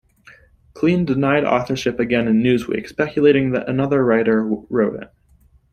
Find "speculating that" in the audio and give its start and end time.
2.87-3.69